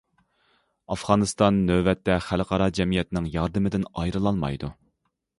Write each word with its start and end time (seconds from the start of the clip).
ئافغانىستان 0.93 1.59
نۆۋەتتە 1.67 2.15
خەلقئارا 2.27 2.69
جەمئىيەتنىڭ 2.77 3.27
ياردىمىدىن 3.35 3.85
ئايرىلالمايدۇ. 3.91 4.71